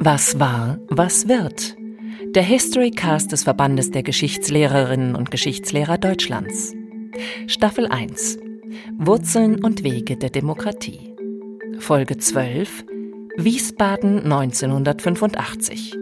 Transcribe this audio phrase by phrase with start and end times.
[0.00, 1.76] Was war, was wird?
[2.34, 6.74] Der History Cast des Verbandes der Geschichtslehrerinnen und Geschichtslehrer Deutschlands.
[7.46, 8.40] Staffel 1.
[8.98, 11.14] Wurzeln und Wege der Demokratie.
[11.78, 12.84] Folge 12.
[13.36, 15.94] Wiesbaden 1985.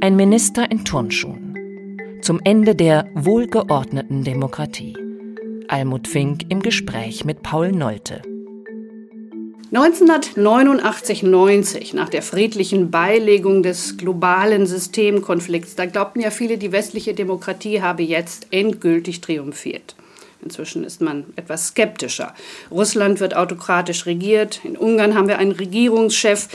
[0.00, 1.54] Ein Minister in Turnschuhen.
[2.22, 4.96] Zum Ende der wohlgeordneten Demokratie.
[5.68, 8.22] Almut Fink im Gespräch mit Paul Nolte.
[9.72, 17.82] 1989-90, nach der friedlichen Beilegung des globalen Systemkonflikts, da glaubten ja viele, die westliche Demokratie
[17.82, 19.94] habe jetzt endgültig triumphiert.
[20.42, 22.34] Inzwischen ist man etwas skeptischer.
[22.70, 24.60] Russland wird autokratisch regiert.
[24.64, 26.48] In Ungarn haben wir einen Regierungschef,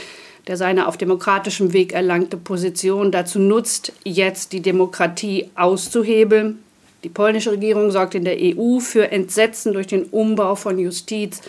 [0.48, 6.58] der seine auf demokratischem Weg erlangte Position dazu nutzt, jetzt die Demokratie auszuhebeln.
[7.04, 11.42] Die polnische Regierung sorgt in der EU für Entsetzen durch den Umbau von Justiz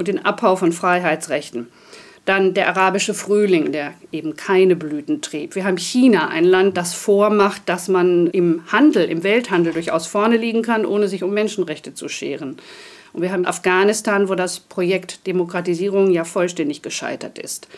[0.00, 1.68] und den Abbau von Freiheitsrechten.
[2.24, 5.54] Dann der arabische Frühling, der eben keine Blüten trieb.
[5.54, 10.38] Wir haben China, ein Land, das vormacht, dass man im Handel, im Welthandel durchaus vorne
[10.38, 12.56] liegen kann, ohne sich um Menschenrechte zu scheren.
[13.12, 17.68] Und wir haben Afghanistan, wo das Projekt Demokratisierung ja vollständig gescheitert ist.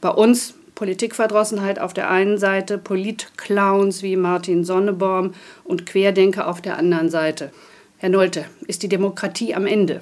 [0.00, 6.78] Bei uns Politikverdrossenheit auf der einen Seite, Politclowns wie Martin Sonneborn und Querdenker auf der
[6.78, 7.50] anderen Seite.
[7.98, 10.00] Herr Nolte, ist die Demokratie am Ende?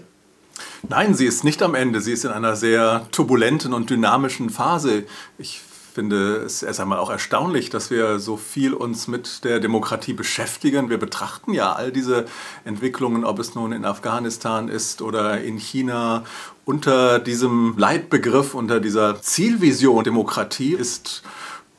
[0.89, 2.01] Nein, sie ist nicht am Ende.
[2.01, 5.05] Sie ist in einer sehr turbulenten und dynamischen Phase.
[5.39, 5.61] Ich
[5.95, 10.91] finde es erst einmal auch erstaunlich, dass wir so viel uns mit der Demokratie beschäftigen.
[10.91, 12.25] Wir betrachten ja all diese
[12.65, 16.25] Entwicklungen, ob es nun in Afghanistan ist oder in China.
[16.65, 21.23] Unter diesem Leitbegriff, unter dieser Zielvision Demokratie ist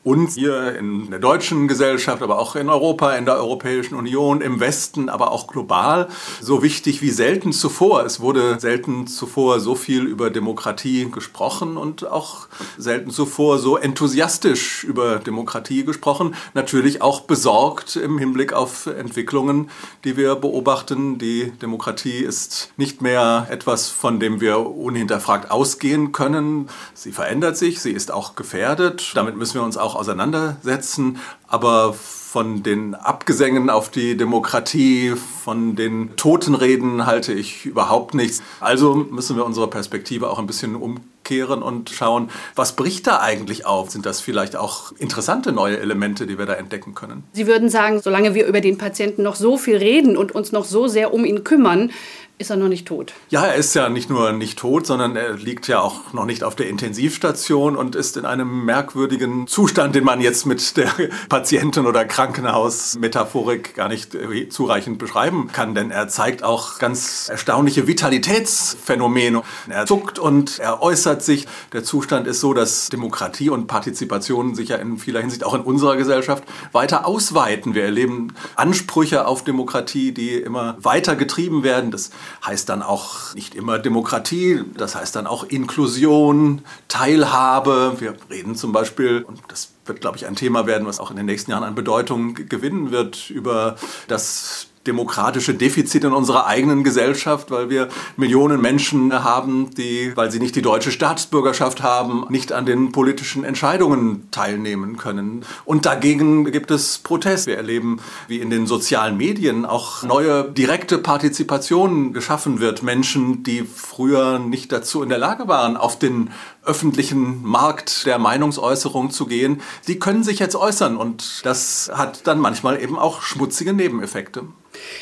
[0.06, 4.60] uns hier in der deutschen Gesellschaft, aber auch in Europa, in der Europäischen Union, im
[4.60, 6.06] Westen, aber auch global
[6.40, 8.06] so wichtig wie selten zuvor.
[8.06, 12.46] Es wurde selten zuvor so viel über Demokratie gesprochen und auch
[12.78, 16.36] selten zuvor so enthusiastisch über Demokratie gesprochen.
[16.54, 19.70] Natürlich auch besorgt im Hinblick auf Entwicklungen,
[20.04, 21.18] die wir beobachten.
[21.18, 26.68] Die Demokratie ist nicht mehr etwas, von dem wir unhinterfragt ausgehen können.
[26.94, 29.10] Sie verändert sich, sie ist auch gefährdet.
[29.16, 31.18] Damit müssen wir uns auch auseinandersetzen.
[31.46, 35.14] Aber von den Abgesängen auf die Demokratie,
[35.44, 38.42] von den Totenreden halte ich überhaupt nichts.
[38.60, 41.15] Also müssen wir unsere Perspektive auch ein bisschen umkehren
[41.62, 43.90] und schauen, was bricht da eigentlich auf?
[43.90, 47.24] Sind das vielleicht auch interessante neue Elemente, die wir da entdecken können?
[47.32, 50.64] Sie würden sagen, solange wir über den Patienten noch so viel reden und uns noch
[50.64, 51.90] so sehr um ihn kümmern,
[52.38, 53.14] ist er noch nicht tot.
[53.30, 56.44] Ja, er ist ja nicht nur nicht tot, sondern er liegt ja auch noch nicht
[56.44, 60.90] auf der Intensivstation und ist in einem merkwürdigen Zustand, den man jetzt mit der
[61.30, 64.16] Patienten- oder Krankenhausmetaphorik gar nicht
[64.50, 69.42] zureichend beschreiben kann, denn er zeigt auch ganz erstaunliche Vitalitätsphänomene.
[69.70, 71.46] Er zuckt und er äußert sich.
[71.72, 75.60] Der Zustand ist so, dass Demokratie und Partizipation sich ja in vieler Hinsicht auch in
[75.60, 77.74] unserer Gesellschaft weiter ausweiten.
[77.74, 81.90] Wir erleben Ansprüche auf Demokratie, die immer weiter getrieben werden.
[81.90, 82.10] Das
[82.44, 87.96] heißt dann auch nicht immer Demokratie, das heißt dann auch Inklusion, Teilhabe.
[87.98, 91.16] Wir reden zum Beispiel, und das wird, glaube ich, ein Thema werden, was auch in
[91.16, 93.76] den nächsten Jahren an Bedeutung gewinnen wird, über
[94.08, 100.38] das demokratische Defizit in unserer eigenen Gesellschaft, weil wir Millionen Menschen haben, die, weil sie
[100.38, 105.44] nicht die deutsche Staatsbürgerschaft haben, nicht an den politischen Entscheidungen teilnehmen können.
[105.64, 107.46] Und dagegen gibt es Protest.
[107.46, 112.82] Wir erleben, wie in den sozialen Medien auch neue direkte Partizipation geschaffen wird.
[112.82, 116.30] Menschen, die früher nicht dazu in der Lage waren, auf den
[116.66, 122.40] öffentlichen Markt der Meinungsäußerung zu gehen, die können sich jetzt äußern und das hat dann
[122.40, 124.44] manchmal eben auch schmutzige Nebeneffekte.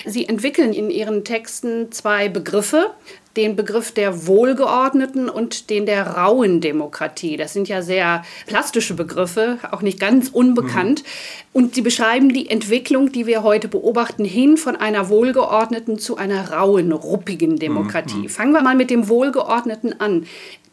[0.05, 2.95] Sie entwickeln in Ihren Texten zwei Begriffe,
[3.37, 7.37] den Begriff der wohlgeordneten und den der rauen Demokratie.
[7.37, 11.03] Das sind ja sehr plastische Begriffe, auch nicht ganz unbekannt.
[11.03, 11.61] Mhm.
[11.61, 16.53] Und sie beschreiben die Entwicklung, die wir heute beobachten, hin von einer wohlgeordneten zu einer
[16.53, 18.25] rauen, ruppigen Demokratie.
[18.25, 18.29] Mhm.
[18.29, 20.27] Fangen wir mal mit dem Wohlgeordneten an.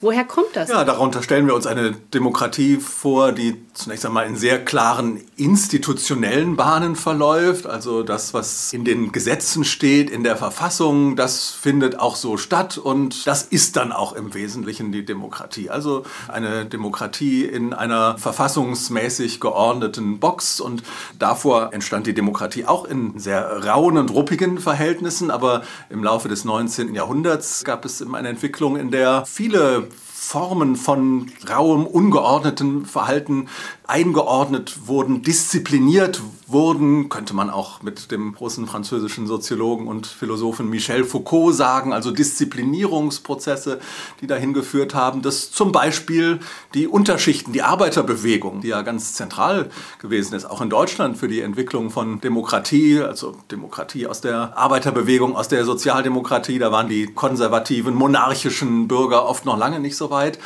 [0.03, 0.69] Woher kommt das?
[0.69, 6.55] Ja, darunter stellen wir uns eine Demokratie vor, die zunächst einmal in sehr klaren institutionellen
[6.55, 7.67] Bahnen verläuft.
[7.67, 12.50] Also das, was in den Gesetzen steht, in der Verfassung, das findet auch so statt
[12.77, 15.69] und das ist dann auch im Wesentlichen die Demokratie.
[15.69, 20.83] Also eine Demokratie in einer verfassungsmäßig geordneten Box und
[21.17, 26.45] davor entstand die Demokratie auch in sehr rauen und ruppigen Verhältnissen, aber im Laufe des
[26.45, 26.93] 19.
[26.93, 29.87] Jahrhunderts gab es eine Entwicklung, in der viele
[30.23, 33.49] Formen von rauem, ungeordneten Verhalten
[33.87, 41.03] eingeordnet wurden, diszipliniert wurden, könnte man auch mit dem großen französischen Soziologen und Philosophen Michel
[41.03, 43.79] Foucault sagen, also Disziplinierungsprozesse,
[44.21, 46.39] die dahin geführt haben, dass zum Beispiel
[46.73, 49.69] die Unterschichten, die Arbeiterbewegung, die ja ganz zentral
[49.99, 55.35] gewesen ist, auch in Deutschland für die Entwicklung von Demokratie, also Demokratie aus der Arbeiterbewegung,
[55.35, 60.37] aus der Sozialdemokratie, da waren die konservativen, monarchischen Bürger oft noch lange nicht so weit.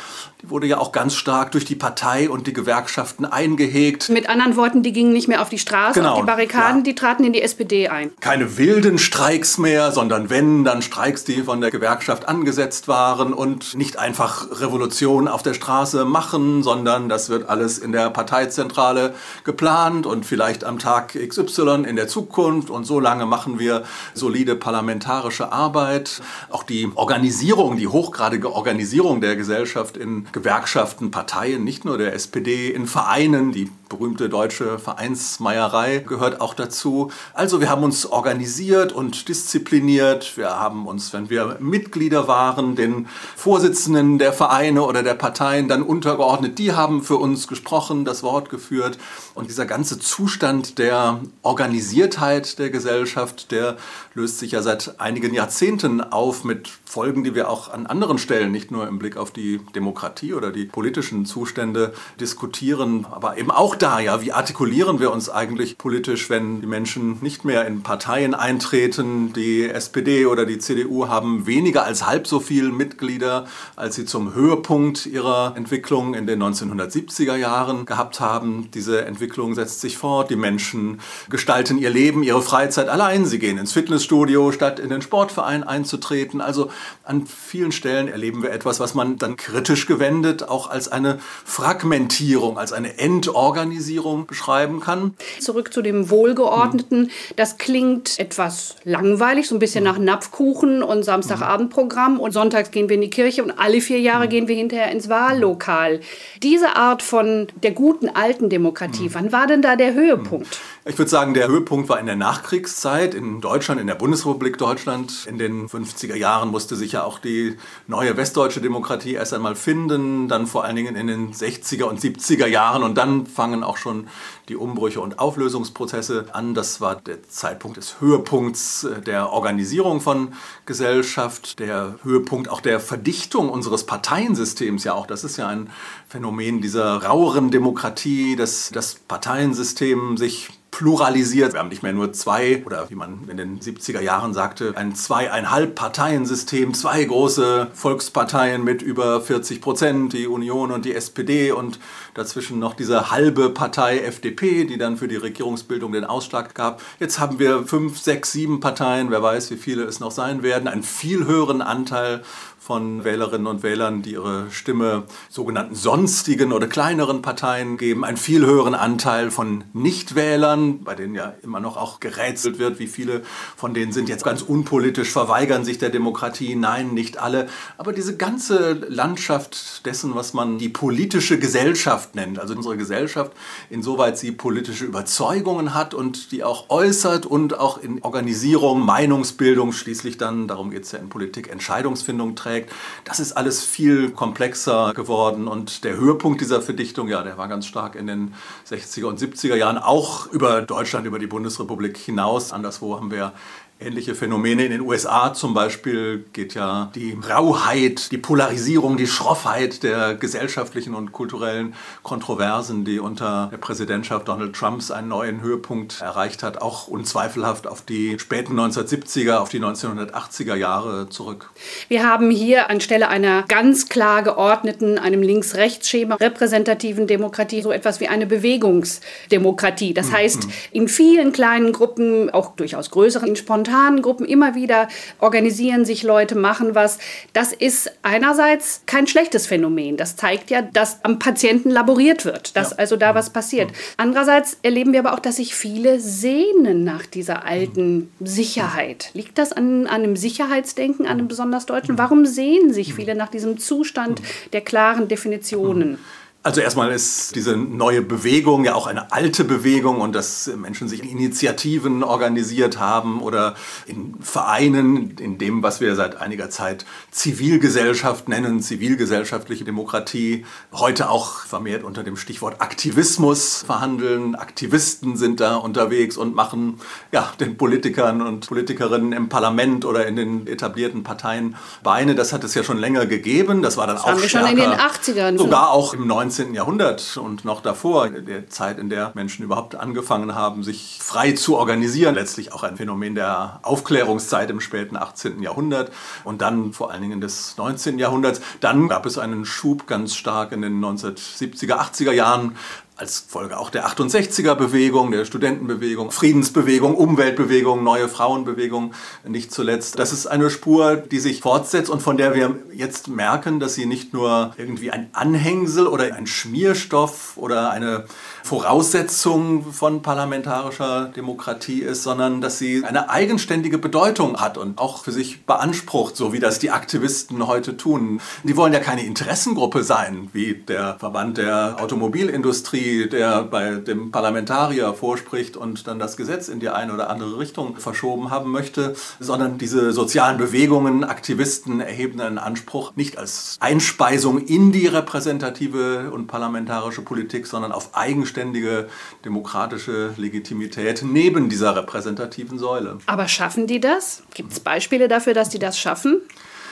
[0.42, 4.08] Die wurde ja auch ganz stark durch die Partei und die Gewerkschaften eingehegt.
[4.08, 6.84] Mit anderen Worten, die gingen nicht mehr auf die Straße, genau, auf die Barrikaden, ja.
[6.84, 8.10] die traten in die SPD ein.
[8.20, 13.74] Keine wilden Streiks mehr, sondern wenn, dann Streiks, die von der Gewerkschaft angesetzt waren und
[13.74, 19.14] nicht einfach Revolution auf der Straße machen, sondern das wird alles in der Parteizentrale
[19.44, 23.82] geplant und vielleicht am Tag XY in der Zukunft und so lange machen wir
[24.14, 26.22] solide parlamentarische Arbeit.
[26.50, 29.55] Auch die Organisierung, die hochgradige Organisierung der Gesellschaft
[29.96, 36.54] in Gewerkschaften, Parteien, nicht nur der SPD, in Vereinen, die berühmte deutsche Vereinsmeierei gehört auch
[36.54, 37.10] dazu.
[37.34, 40.36] Also wir haben uns organisiert und diszipliniert.
[40.36, 45.82] Wir haben uns, wenn wir Mitglieder waren, den Vorsitzenden der Vereine oder der Parteien dann
[45.82, 46.58] untergeordnet.
[46.58, 48.98] Die haben für uns gesprochen, das Wort geführt.
[49.34, 53.76] Und dieser ganze Zustand der Organisiertheit der Gesellschaft, der
[54.14, 58.50] löst sich ja seit einigen Jahrzehnten auf mit Folgen, die wir auch an anderen Stellen,
[58.50, 63.75] nicht nur im Blick auf die Demokratie oder die politischen Zustände diskutieren, aber eben auch
[63.82, 68.34] da, ja, wie artikulieren wir uns eigentlich politisch, wenn die Menschen nicht mehr in Parteien
[68.34, 69.32] eintreten?
[69.32, 73.46] Die SPD oder die CDU haben weniger als halb so viele Mitglieder,
[73.76, 78.70] als sie zum Höhepunkt ihrer Entwicklung in den 1970er Jahren gehabt haben.
[78.72, 80.30] Diese Entwicklung setzt sich fort.
[80.30, 83.26] Die Menschen gestalten ihr Leben, ihre Freizeit allein.
[83.26, 86.40] Sie gehen ins Fitnessstudio, statt in den Sportverein einzutreten.
[86.40, 86.70] Also
[87.04, 92.58] an vielen Stellen erleben wir etwas, was man dann kritisch gewendet auch als eine Fragmentierung,
[92.58, 95.14] als eine Entorganisation Organisierung beschreiben kann.
[95.40, 97.10] Zurück zu dem Wohlgeordneten.
[97.34, 102.94] Das klingt etwas langweilig, so ein bisschen nach Napfkuchen und Samstagabendprogramm und sonntags gehen wir
[102.94, 106.00] in die Kirche und alle vier Jahre gehen wir hinterher ins Wahllokal.
[106.42, 110.60] Diese Art von der guten alten Demokratie, wann war denn da der Höhepunkt?
[110.88, 115.26] Ich würde sagen, der Höhepunkt war in der Nachkriegszeit in Deutschland, in der Bundesrepublik Deutschland.
[115.28, 117.56] In den 50er Jahren musste sich ja auch die
[117.88, 122.46] neue westdeutsche Demokratie erst einmal finden, dann vor allen Dingen in den 60er und 70er
[122.46, 124.06] Jahren und dann fangen auch schon
[124.48, 126.54] die Umbrüche und Auflösungsprozesse an.
[126.54, 130.34] Das war der Zeitpunkt des Höhepunkts äh, der Organisierung von
[130.66, 135.08] Gesellschaft, der Höhepunkt auch der Verdichtung unseres Parteiensystems ja auch.
[135.08, 135.68] Das ist ja ein
[136.06, 141.54] Phänomen dieser raueren Demokratie, dass das Parteiensystem sich pluralisiert.
[141.54, 144.94] Wir haben nicht mehr nur zwei oder wie man in den 70er Jahren sagte, ein
[144.94, 151.78] zweieinhalb Parteiensystem, zwei große Volksparteien mit über 40 Prozent, die Union und die SPD und
[152.12, 156.82] dazwischen noch diese halbe Partei FDP, die dann für die Regierungsbildung den Ausschlag gab.
[157.00, 160.68] Jetzt haben wir fünf, sechs, sieben Parteien, wer weiß, wie viele es noch sein werden,
[160.68, 162.22] einen viel höheren Anteil
[162.66, 168.44] von Wählerinnen und Wählern, die ihre Stimme sogenannten sonstigen oder kleineren Parteien geben, einen viel
[168.44, 173.22] höheren Anteil von Nichtwählern, bei denen ja immer noch auch gerätselt wird, wie viele
[173.56, 176.56] von denen sind jetzt ganz unpolitisch, verweigern sich der Demokratie.
[176.56, 177.46] Nein, nicht alle.
[177.78, 183.30] Aber diese ganze Landschaft dessen, was man die politische Gesellschaft nennt, also unsere Gesellschaft,
[183.70, 190.18] insoweit sie politische Überzeugungen hat und die auch äußert und auch in Organisierung, Meinungsbildung, schließlich
[190.18, 192.72] dann, darum geht es ja in Politik, Entscheidungsfindung trägt, geprägt.
[193.04, 197.66] Das ist alles viel komplexer geworden und der Höhepunkt dieser Verdichtung, ja, der war ganz
[197.66, 198.34] stark in den
[198.68, 202.52] 60er und 70er Jahren, auch über Deutschland, über die Bundesrepublik hinaus.
[202.52, 203.32] Anderswo haben wir
[203.78, 209.82] Ähnliche Phänomene in den USA zum Beispiel geht ja die Rauheit, die Polarisierung, die Schroffheit
[209.82, 216.42] der gesellschaftlichen und kulturellen Kontroversen, die unter der Präsidentschaft Donald Trumps einen neuen Höhepunkt erreicht
[216.42, 221.50] hat, auch unzweifelhaft auf die späten 1970er, auf die 1980er Jahre zurück.
[221.88, 228.08] Wir haben hier anstelle einer ganz klar geordneten, einem Links-Rechts-Schema repräsentativen Demokratie so etwas wie
[228.08, 229.92] eine Bewegungsdemokratie.
[229.92, 230.12] Das mhm.
[230.12, 233.65] heißt, in vielen kleinen Gruppen, auch durchaus größeren, spontan spontanen
[234.02, 236.98] Gruppen immer wieder organisieren sich Leute, machen was.
[237.32, 239.96] Das ist einerseits kein schlechtes Phänomen.
[239.96, 242.76] Das zeigt ja, dass am Patienten laboriert wird, dass ja.
[242.78, 243.70] also da was passiert.
[243.96, 249.10] Andererseits erleben wir aber auch, dass sich viele sehnen nach dieser alten Sicherheit.
[249.14, 251.98] Liegt das an, an einem Sicherheitsdenken, an einem besonders deutschen?
[251.98, 254.20] Warum sehen sich viele nach diesem Zustand
[254.52, 255.98] der klaren Definitionen?
[256.46, 261.02] Also erstmal ist diese neue Bewegung ja auch eine alte Bewegung und dass Menschen sich
[261.02, 268.28] in Initiativen organisiert haben oder in Vereinen, in dem, was wir seit einiger Zeit Zivilgesellschaft
[268.28, 274.36] nennen, zivilgesellschaftliche Demokratie, heute auch vermehrt unter dem Stichwort Aktivismus verhandeln.
[274.36, 276.78] Aktivisten sind da unterwegs und machen
[277.10, 282.14] ja, den Politikern und Politikerinnen im Parlament oder in den etablierten Parteien Beine.
[282.14, 283.62] Das hat es ja schon länger gegeben.
[283.62, 285.38] Das war dann das auch haben wir schon in den 80ern.
[285.38, 286.35] Sogar auch im 19.
[286.36, 286.54] 19.
[286.54, 291.56] Jahrhundert und noch davor, der Zeit, in der Menschen überhaupt angefangen haben, sich frei zu
[291.56, 292.14] organisieren.
[292.14, 295.42] Letztlich auch ein Phänomen der Aufklärungszeit im späten 18.
[295.42, 295.90] Jahrhundert
[296.24, 297.98] und dann vor allen Dingen des 19.
[297.98, 298.42] Jahrhunderts.
[298.60, 302.56] Dann gab es einen Schub ganz stark in den 1970er, 80er Jahren,
[302.96, 308.94] als Folge auch der 68er-Bewegung, der Studentenbewegung, Friedensbewegung, Umweltbewegung, neue Frauenbewegung,
[309.26, 309.98] nicht zuletzt.
[309.98, 313.84] Das ist eine Spur, die sich fortsetzt und von der wir jetzt merken, dass sie
[313.84, 318.06] nicht nur irgendwie ein Anhängsel oder ein Schmierstoff oder eine
[318.42, 325.12] Voraussetzung von parlamentarischer Demokratie ist, sondern dass sie eine eigenständige Bedeutung hat und auch für
[325.12, 328.20] sich beansprucht, so wie das die Aktivisten heute tun.
[328.44, 334.94] Die wollen ja keine Interessengruppe sein, wie der Verband der Automobilindustrie, der bei dem Parlamentarier
[334.94, 339.58] vorspricht und dann das Gesetz in die eine oder andere Richtung verschoben haben möchte, sondern
[339.58, 347.02] diese sozialen Bewegungen, Aktivisten erheben einen Anspruch nicht als Einspeisung in die repräsentative und parlamentarische
[347.02, 348.88] Politik, sondern auf eigenständige eigenständige
[349.24, 352.98] demokratische Legitimität neben dieser repräsentativen Säule.
[353.06, 354.22] Aber schaffen die das?
[354.34, 356.22] Gibt es Beispiele dafür, dass die das schaffen?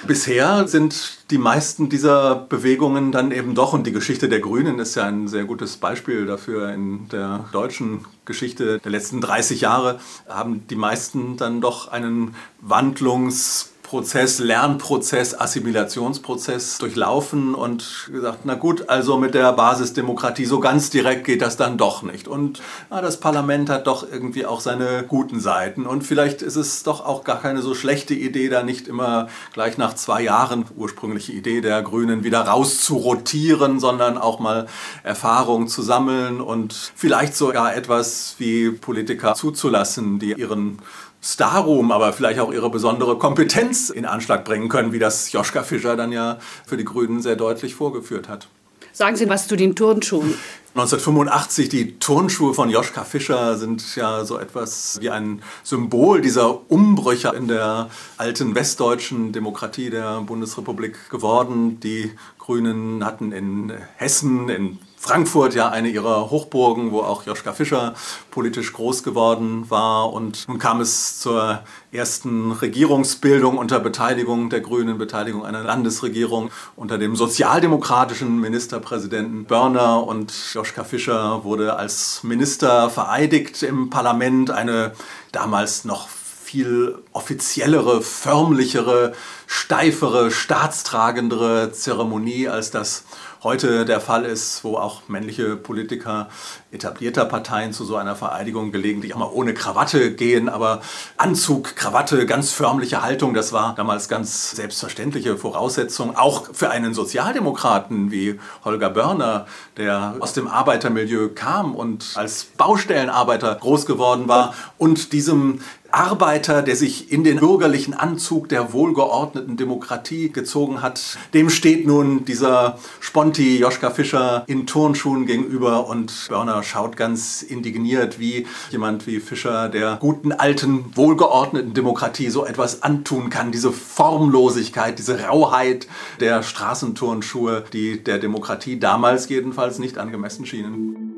[0.06, 4.94] Bisher sind die meisten dieser Bewegungen dann eben doch, und die Geschichte der Grünen ist
[4.96, 10.66] ja ein sehr gutes Beispiel dafür in der deutschen Geschichte der letzten 30 Jahre, haben
[10.68, 12.34] die meisten dann doch einen
[12.66, 20.90] Wandlungs- Prozess, Lernprozess, Assimilationsprozess durchlaufen und gesagt, na gut, also mit der Basisdemokratie so ganz
[20.90, 22.26] direkt geht das dann doch nicht.
[22.26, 22.60] Und
[22.90, 25.86] na, das Parlament hat doch irgendwie auch seine guten Seiten.
[25.86, 29.78] Und vielleicht ist es doch auch gar keine so schlechte Idee, da nicht immer gleich
[29.78, 34.66] nach zwei Jahren, ursprüngliche Idee der Grünen, wieder rauszurotieren, sondern auch mal
[35.04, 40.80] Erfahrung zu sammeln und vielleicht sogar etwas wie Politiker zuzulassen, die ihren
[41.24, 45.96] Starruhm, aber vielleicht auch ihre besondere Kompetenz in Anschlag bringen können, wie das Joschka Fischer
[45.96, 48.46] dann ja für die Grünen sehr deutlich vorgeführt hat.
[48.92, 50.34] Sagen Sie was zu den Turnschuhen.
[50.74, 57.28] 1985, die Turnschuhe von Joschka Fischer sind ja so etwas wie ein Symbol dieser Umbrüche
[57.28, 57.88] in der
[58.18, 61.80] alten westdeutschen Demokratie der Bundesrepublik geworden.
[61.80, 67.92] Die Grünen hatten in Hessen, in Frankfurt ja eine ihrer Hochburgen, wo auch Joschka Fischer
[68.30, 70.10] politisch groß geworden war.
[70.14, 71.60] Und nun kam es zur
[71.92, 80.06] ersten Regierungsbildung unter Beteiligung der Grünen, Beteiligung einer Landesregierung unter dem sozialdemokratischen Ministerpräsidenten Börner.
[80.06, 84.50] Und Joschka Fischer wurde als Minister vereidigt im Parlament.
[84.50, 84.92] Eine
[85.32, 89.12] damals noch viel offiziellere, förmlichere,
[89.46, 93.04] steifere, staatstragendere Zeremonie, als das
[93.44, 96.28] heute der Fall ist, wo auch männliche Politiker
[96.72, 100.80] etablierter Parteien zu so einer Vereidigung gelegentlich auch mal ohne Krawatte gehen, aber
[101.18, 108.10] Anzug, Krawatte, ganz förmliche Haltung, das war damals ganz selbstverständliche Voraussetzung, auch für einen Sozialdemokraten
[108.10, 109.46] wie Holger Börner,
[109.76, 115.60] der aus dem Arbeitermilieu kam und als Baustellenarbeiter groß geworden war und diesem
[115.94, 122.24] Arbeiter, der sich in den bürgerlichen Anzug der wohlgeordneten Demokratie gezogen hat, dem steht nun
[122.24, 129.20] dieser Sponti Joschka Fischer in Turnschuhen gegenüber und Börner schaut ganz indigniert, wie jemand wie
[129.20, 133.52] Fischer der guten alten wohlgeordneten Demokratie so etwas antun kann.
[133.52, 135.86] Diese Formlosigkeit, diese Rauheit
[136.18, 141.13] der Straßenturnschuhe, die der Demokratie damals jedenfalls nicht angemessen schienen.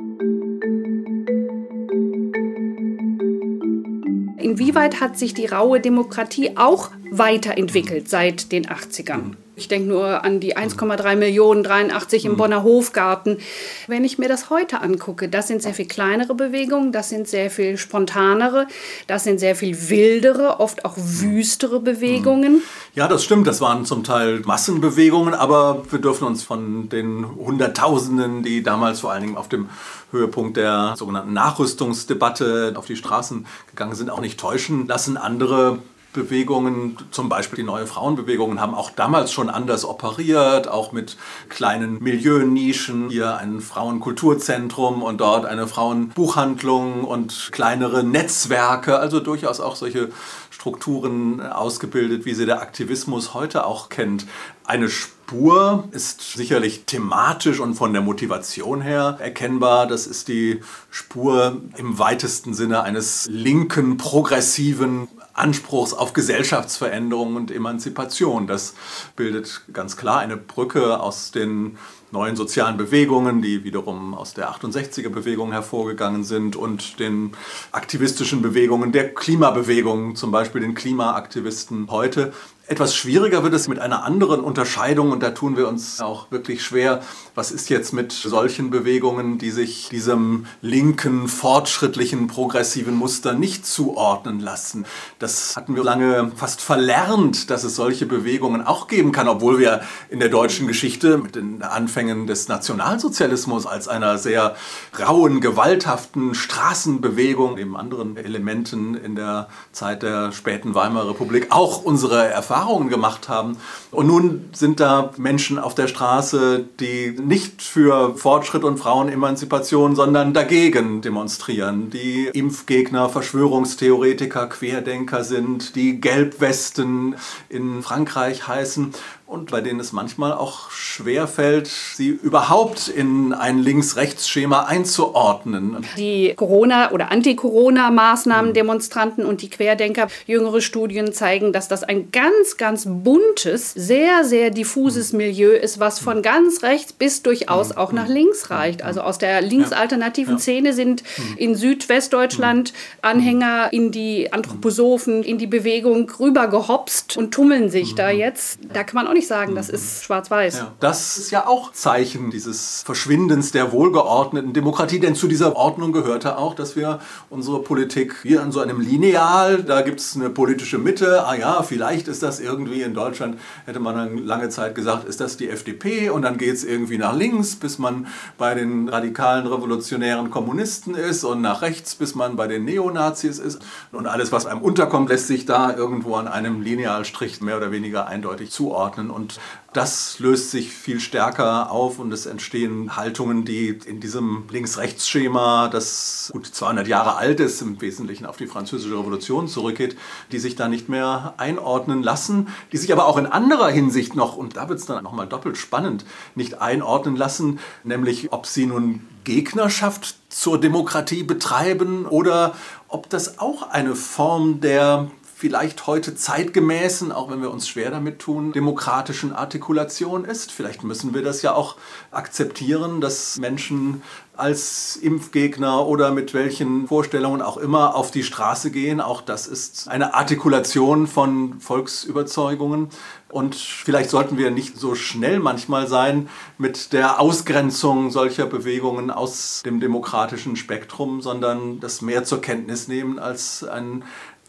[4.57, 9.37] Inwieweit hat sich die raue Demokratie auch weiterentwickelt seit den 80ern?
[9.59, 12.37] Ich denke nur an die 1,3 Millionen 83 im mhm.
[12.37, 13.39] Bonner Hofgarten.
[13.87, 17.51] Wenn ich mir das heute angucke, das sind sehr viel kleinere Bewegungen, das sind sehr
[17.51, 18.67] viel spontanere,
[19.07, 22.63] das sind sehr viel wildere, oft auch wüstere Bewegungen.
[22.95, 23.47] Ja, das stimmt.
[23.47, 29.13] Das waren zum Teil Massenbewegungen, aber wir dürfen uns von den Hunderttausenden, die damals vor
[29.13, 29.71] allen Dingen auf dem
[30.11, 35.17] Höhepunkt der sogenannten Nachrüstungsdebatte auf die Straßen gegangen sind, auch nicht täuschen lassen.
[35.17, 35.79] Andere
[36.17, 41.17] Bewegungen, zum Beispiel die neue Frauenbewegungen, haben auch damals schon anders operiert, auch mit
[41.49, 43.11] kleinen Milieunischen.
[43.11, 50.09] Hier ein Frauenkulturzentrum und dort eine Frauenbuchhandlung und kleinere Netzwerke, also durchaus auch solche
[50.51, 54.27] Strukturen ausgebildet, wie sie der Aktivismus heute auch kennt.
[54.65, 54.89] Eine
[55.26, 59.88] Spur ist sicherlich thematisch und von der Motivation her erkennbar.
[59.88, 68.47] Das ist die Spur im weitesten Sinne eines linken, progressiven Anspruchs auf Gesellschaftsveränderung und Emanzipation.
[68.47, 68.75] Das
[69.16, 71.76] bildet ganz klar eine Brücke aus den
[72.12, 77.33] neuen sozialen Bewegungen, die wiederum aus der 68er Bewegung hervorgegangen sind und den
[77.73, 82.33] aktivistischen Bewegungen der Klimabewegung, zum Beispiel den Klimaaktivisten heute.
[82.69, 86.65] Etwas schwieriger wird es mit einer anderen Unterscheidung und da tun wir uns auch wirklich
[86.65, 87.01] schwer.
[87.37, 94.41] Was ist jetzt mit solchen Bewegungen, die sich diesem linken, fortschrittlichen, progressiven Muster nicht zuordnen
[94.41, 94.85] lassen?
[95.21, 99.83] Das hatten wir lange fast verlernt, dass es solche Bewegungen auch geben kann, obwohl wir
[100.09, 104.57] in der deutschen Geschichte mit den Anfängen des Nationalsozialismus als einer sehr
[104.99, 112.27] rauen, gewalthaften Straßenbewegung, neben anderen Elementen in der Zeit der späten Weimarer Republik, auch unsere
[112.27, 113.59] Erfahrungen Erfahrungen gemacht haben.
[113.91, 120.33] Und nun sind da Menschen auf der Straße, die nicht für Fortschritt und Frauenemanzipation, sondern
[120.33, 127.17] dagegen demonstrieren, die Impfgegner, Verschwörungstheoretiker, Querdenker sind, die Gelbwesten
[127.51, 128.95] in Frankreich heißen
[129.26, 135.85] und bei denen es manchmal auch schwer fällt, sie überhaupt in ein Links-Rechts-Schema einzuordnen.
[135.97, 142.56] Die Corona- oder Anti-Corona-Maßnahmen, Demonstranten und die Querdenker, jüngere Studien zeigen, dass das ein ganz,
[142.56, 148.06] ganz buntes, sehr, sehr diffuses Milieu ist, was von ganz rechts bis durchaus auch nach
[148.06, 148.83] links reicht.
[148.83, 151.02] Also aus der linksalternativen Szene sind
[151.37, 158.61] in Südwestdeutschland Anhänger in die Anthroposophen, in die Bewegung rübergehopst und tummeln sich da jetzt.
[158.73, 160.59] Da kann man auch nicht sagen, das ist schwarz-weiß.
[160.59, 165.93] Ja, das ist ja auch Zeichen dieses Verschwindens der wohlgeordneten Demokratie, denn zu dieser Ordnung
[165.93, 170.31] gehörte auch, dass wir unsere Politik hier an so einem Lineal, da gibt es eine
[170.31, 174.75] politische Mitte, ah ja, vielleicht ist das irgendwie in Deutschland, hätte man dann lange Zeit
[174.75, 178.07] gesagt, ist das die FDP und dann geht es irgendwie nach links, bis man
[178.39, 183.61] bei den radikalen revolutionären Kommunisten ist und nach rechts, bis man bei den Neonazis ist.
[183.93, 188.07] Und alles, was einem unterkommt, lässt sich da irgendwo an einem Linealstrich mehr oder weniger
[188.07, 189.11] eindeutig zuordnen können.
[189.11, 189.39] Und
[189.73, 196.31] das löst sich viel stärker auf und es entstehen Haltungen, die in diesem Links-Rechts-Schema, das
[196.33, 199.97] gut 200 Jahre alt ist, im Wesentlichen auf die Französische Revolution zurückgeht,
[200.33, 204.37] die sich da nicht mehr einordnen lassen, die sich aber auch in anderer Hinsicht noch,
[204.37, 209.07] und da wird es dann nochmal doppelt spannend, nicht einordnen lassen, nämlich ob sie nun
[209.25, 212.54] Gegnerschaft zur Demokratie betreiben oder
[212.89, 215.11] ob das auch eine Form der
[215.47, 220.50] vielleicht heute zeitgemäßen, auch wenn wir uns schwer damit tun, demokratischen Artikulation ist.
[220.50, 221.76] Vielleicht müssen wir das ja auch
[222.11, 224.02] akzeptieren, dass Menschen
[224.37, 229.00] als Impfgegner oder mit welchen Vorstellungen auch immer auf die Straße gehen.
[229.00, 232.89] Auch das ist eine Artikulation von Volksüberzeugungen.
[233.28, 236.28] Und vielleicht sollten wir nicht so schnell manchmal sein
[236.59, 243.19] mit der Ausgrenzung solcher Bewegungen aus dem demokratischen Spektrum, sondern das mehr zur Kenntnis nehmen
[243.21, 244.04] als ein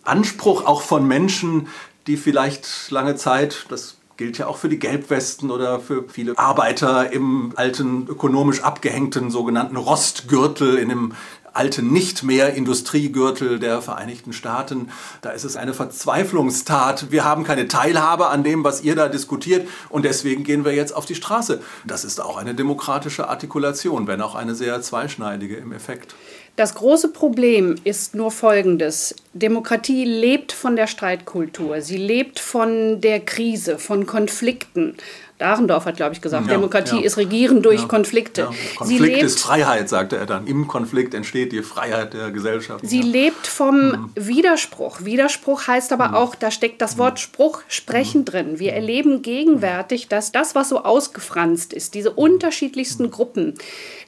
[0.07, 1.67] Anspruch auch von Menschen,
[2.07, 7.11] die vielleicht lange Zeit, das gilt ja auch für die Gelbwesten oder für viele Arbeiter
[7.13, 11.13] im alten ökonomisch abgehängten sogenannten Rostgürtel in dem
[11.57, 14.89] alten nicht mehr Industriegürtel der Vereinigten Staaten.
[15.21, 17.11] Da ist es eine Verzweiflungstat.
[17.11, 20.95] Wir haben keine Teilhabe an dem, was ihr da diskutiert und deswegen gehen wir jetzt
[20.95, 21.61] auf die Straße.
[21.85, 26.15] Das ist auch eine demokratische Artikulation, wenn auch eine sehr zweischneidige im Effekt.
[26.57, 29.13] Das große Problem ist nur folgendes.
[29.33, 31.81] Demokratie lebt von der Streitkultur.
[31.81, 34.97] Sie lebt von der Krise, von Konflikten.
[35.37, 37.03] Dahrendorf hat, glaube ich, gesagt, ja, Demokratie ja.
[37.03, 38.49] ist Regieren durch ja, Konflikte.
[38.75, 40.47] Konflikt lebt, ist Freiheit, sagte er dann.
[40.47, 42.83] Im Konflikt entsteht die Freiheit der Gesellschaft.
[42.87, 44.09] Sie lebt vom mhm.
[44.15, 45.05] Widerspruch.
[45.05, 46.15] Widerspruch heißt aber mhm.
[46.15, 48.25] auch, da steckt das Wort Spruch, Sprechen mhm.
[48.25, 48.59] drin.
[48.59, 53.53] Wir erleben gegenwärtig, dass das, was so ausgefranst ist, diese unterschiedlichsten Gruppen,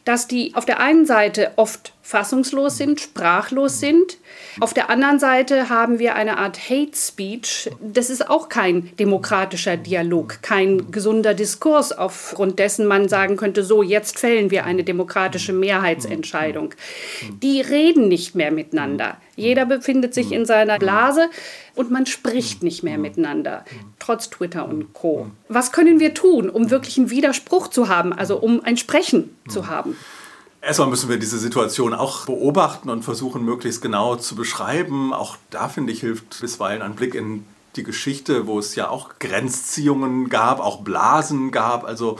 [0.09, 4.17] dass die auf der einen Seite oft fassungslos sind, sprachlos sind.
[4.59, 7.69] Auf der anderen Seite haben wir eine Art Hate Speech.
[7.79, 13.83] Das ist auch kein demokratischer Dialog, kein gesunder Diskurs, aufgrund dessen man sagen könnte, so,
[13.83, 16.73] jetzt fällen wir eine demokratische Mehrheitsentscheidung.
[17.43, 19.17] Die reden nicht mehr miteinander.
[19.39, 21.29] Jeder befindet sich in seiner Blase
[21.75, 23.65] und man spricht nicht mehr miteinander,
[23.99, 25.31] trotz Twitter und Co.
[25.47, 29.67] Was können wir tun, um wirklich einen Widerspruch zu haben, also um ein Sprechen zu
[29.67, 29.95] haben?
[30.61, 35.13] Erstmal müssen wir diese Situation auch beobachten und versuchen, möglichst genau zu beschreiben.
[35.13, 37.45] Auch da, finde ich, hilft bisweilen ein Blick in
[37.77, 41.85] die Geschichte, wo es ja auch Grenzziehungen gab, auch Blasen gab.
[41.85, 42.19] Also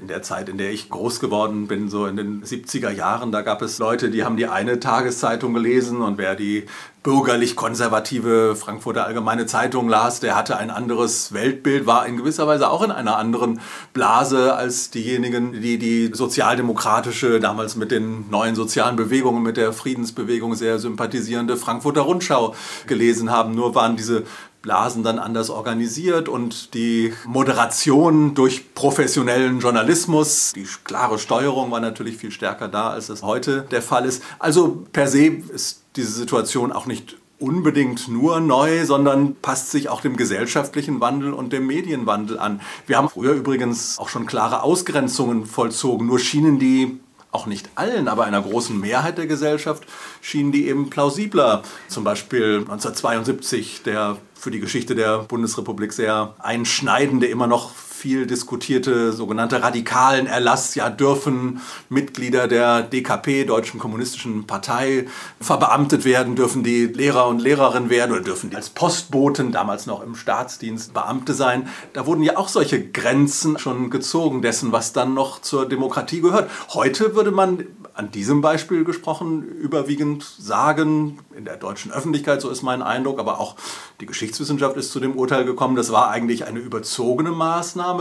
[0.00, 3.42] in der Zeit, in der ich groß geworden bin, so in den 70er Jahren, da
[3.42, 6.66] gab es Leute, die haben die eine Tageszeitung gelesen und wer die
[7.04, 12.82] bürgerlich-konservative Frankfurter Allgemeine Zeitung las, der hatte ein anderes Weltbild, war in gewisser Weise auch
[12.82, 13.60] in einer anderen
[13.92, 20.54] Blase als diejenigen, die die sozialdemokratische, damals mit den neuen sozialen Bewegungen, mit der Friedensbewegung
[20.54, 22.54] sehr sympathisierende Frankfurter Rundschau
[22.86, 23.54] gelesen haben.
[23.54, 24.24] Nur waren diese
[24.64, 32.16] Blasen dann anders organisiert und die Moderation durch professionellen Journalismus, die klare Steuerung war natürlich
[32.16, 34.22] viel stärker da, als es heute der Fall ist.
[34.38, 40.00] Also per se ist diese Situation auch nicht unbedingt nur neu, sondern passt sich auch
[40.00, 42.62] dem gesellschaftlichen Wandel und dem Medienwandel an.
[42.86, 47.00] Wir haben früher übrigens auch schon klare Ausgrenzungen vollzogen, nur schienen die
[47.32, 49.84] auch nicht allen, aber einer großen Mehrheit der Gesellschaft
[50.22, 51.62] schienen die eben plausibler.
[51.88, 57.72] Zum Beispiel 1972 der für die Geschichte der Bundesrepublik sehr einschneidende, immer noch
[58.04, 65.06] viel diskutierte sogenannte radikalen Erlass, ja dürfen Mitglieder der DKP, Deutschen Kommunistischen Partei,
[65.40, 70.02] verbeamtet werden, dürfen die Lehrer und Lehrerinnen werden oder dürfen die als Postboten, damals noch
[70.02, 71.66] im Staatsdienst, Beamte sein.
[71.94, 76.50] Da wurden ja auch solche Grenzen schon gezogen dessen, was dann noch zur Demokratie gehört.
[76.74, 77.64] Heute würde man
[77.94, 83.38] an diesem Beispiel gesprochen überwiegend sagen, in der deutschen Öffentlichkeit, so ist mein Eindruck, aber
[83.38, 83.54] auch
[84.00, 87.93] die Geschichtswissenschaft ist zu dem Urteil gekommen, das war eigentlich eine überzogene Maßnahme.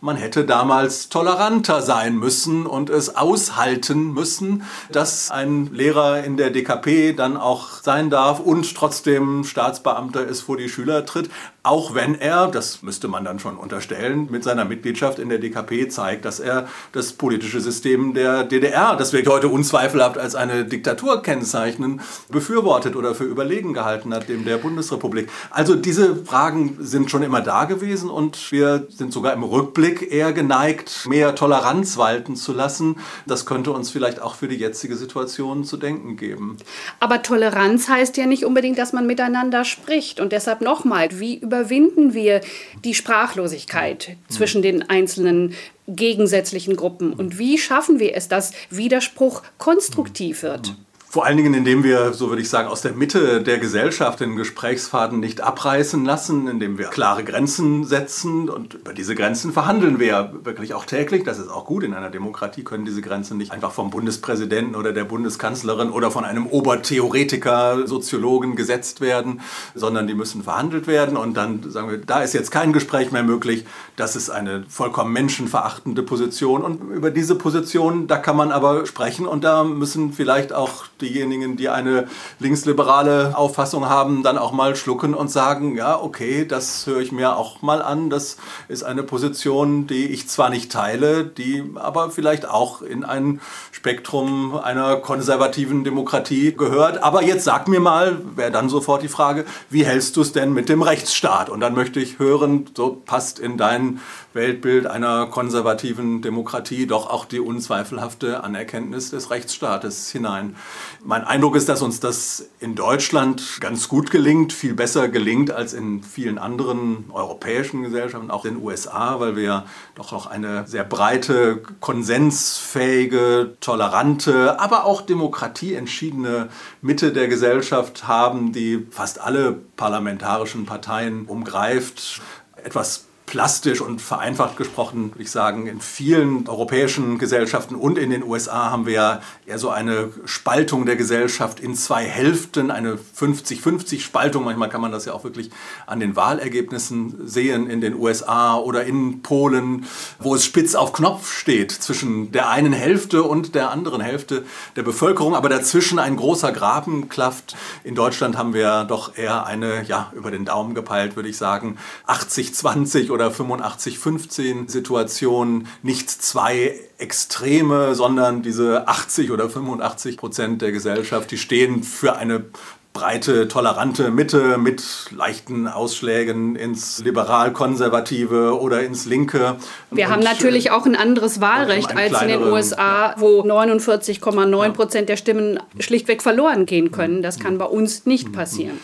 [0.00, 6.50] Man hätte damals toleranter sein müssen und es aushalten müssen, dass ein Lehrer in der
[6.50, 11.30] DKP dann auch sein darf und trotzdem Staatsbeamter ist, vor die Schüler tritt,
[11.62, 15.88] auch wenn er, das müsste man dann schon unterstellen, mit seiner Mitgliedschaft in der DKP
[15.88, 21.22] zeigt, dass er das politische System der DDR, das wir heute unzweifelhaft als eine Diktatur
[21.22, 25.28] kennzeichnen, befürwortet oder für überlegen gehalten hat, dem der Bundesrepublik.
[25.50, 30.32] Also diese Fragen sind schon immer da gewesen und wir sind sogar im Rückblick eher
[30.32, 32.96] geneigt, mehr Toleranz walten zu lassen.
[33.26, 36.56] Das könnte uns vielleicht auch für die jetzige Situation zu denken geben.
[37.00, 40.20] Aber Toleranz heißt ja nicht unbedingt, dass man miteinander spricht.
[40.20, 42.42] Und deshalb nochmal, wie überwinden wir
[42.84, 45.54] die Sprachlosigkeit zwischen den einzelnen
[45.88, 47.12] gegensätzlichen Gruppen?
[47.12, 50.76] Und wie schaffen wir es, dass Widerspruch konstruktiv wird?
[51.12, 54.36] Vor allen Dingen, indem wir, so würde ich sagen, aus der Mitte der Gesellschaft den
[54.36, 60.06] Gesprächsfaden nicht abreißen lassen, indem wir klare Grenzen setzen und über diese Grenzen verhandeln wir
[60.06, 61.24] ja wirklich auch täglich.
[61.24, 61.82] Das ist auch gut.
[61.82, 66.24] In einer Demokratie können diese Grenzen nicht einfach vom Bundespräsidenten oder der Bundeskanzlerin oder von
[66.24, 69.40] einem Obertheoretiker, Soziologen gesetzt werden,
[69.74, 73.24] sondern die müssen verhandelt werden und dann sagen wir, da ist jetzt kein Gespräch mehr
[73.24, 73.64] möglich.
[73.96, 79.26] Das ist eine vollkommen menschenverachtende Position und über diese Position, da kann man aber sprechen
[79.26, 82.08] und da müssen vielleicht auch diejenigen, die eine
[82.38, 87.36] linksliberale Auffassung haben, dann auch mal schlucken und sagen, ja, okay, das höre ich mir
[87.36, 88.10] auch mal an.
[88.10, 88.36] Das
[88.68, 93.40] ist eine Position, die ich zwar nicht teile, die aber vielleicht auch in ein
[93.72, 97.02] Spektrum einer konservativen Demokratie gehört.
[97.02, 100.52] Aber jetzt sag mir mal, wäre dann sofort die Frage, wie hältst du es denn
[100.52, 101.48] mit dem Rechtsstaat?
[101.50, 104.00] Und dann möchte ich hören, so passt in dein
[104.32, 110.54] Weltbild einer konservativen Demokratie doch auch die unzweifelhafte Anerkenntnis des Rechtsstaates hinein.
[111.02, 115.72] Mein Eindruck ist, dass uns das in Deutschland ganz gut gelingt, viel besser gelingt als
[115.72, 119.64] in vielen anderen europäischen Gesellschaften, auch in den USA, weil wir
[119.96, 126.50] doch noch eine sehr breite, konsensfähige, tolerante, aber auch demokratieentschiedene
[126.82, 132.20] Mitte der Gesellschaft haben, die fast alle parlamentarischen Parteien umgreift.
[132.62, 138.24] Etwas plastisch und vereinfacht gesprochen, würde ich sagen, in vielen europäischen Gesellschaften und in den
[138.24, 144.00] USA haben wir ja eher so eine Spaltung der Gesellschaft in zwei Hälften, eine 50-50
[144.00, 144.42] Spaltung.
[144.42, 145.50] Manchmal kann man das ja auch wirklich
[145.86, 149.86] an den Wahlergebnissen sehen in den USA oder in Polen,
[150.18, 154.82] wo es spitz auf Knopf steht zwischen der einen Hälfte und der anderen Hälfte der
[154.82, 157.54] Bevölkerung, aber dazwischen ein großer Graben klafft.
[157.84, 161.78] In Deutschland haben wir doch eher eine, ja, über den Daumen gepeilt, würde ich sagen,
[162.08, 170.72] 80-20 oder oder 85-15 Situation nicht zwei Extreme, sondern diese 80 oder 85 Prozent der
[170.72, 172.44] Gesellschaft, die stehen für eine
[172.92, 179.56] breite, tolerante Mitte mit leichten Ausschlägen ins liberal-konservative oder ins Linke.
[179.90, 183.14] Wir und haben natürlich äh, auch ein anderes Wahlrecht als in den USA, ja.
[183.18, 187.22] wo 49,9 Prozent der Stimmen schlichtweg verloren gehen können.
[187.22, 188.80] Das kann bei uns nicht passieren.